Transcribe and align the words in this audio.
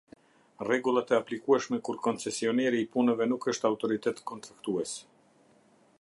Rregullat 0.61 1.11
e 1.13 1.17
aplikueshme 1.23 1.79
kur 1.89 1.99
koncesioneri 2.07 2.81
i 2.85 2.89
punëve 2.97 3.29
nuk 3.33 3.49
është 3.53 3.71
autoritet 3.73 4.25
kontraktues. 4.33 4.99